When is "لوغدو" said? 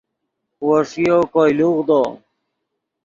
1.57-2.01